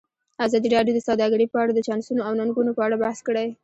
ازادي 0.45 0.69
راډیو 0.75 0.95
د 0.95 0.99
سوداګري 1.07 1.45
په 1.49 1.57
اړه 1.63 1.71
د 1.73 1.79
چانسونو 1.87 2.21
او 2.27 2.33
ننګونو 2.39 2.71
په 2.77 2.81
اړه 2.87 3.01
بحث 3.03 3.19
کړی. 3.27 3.47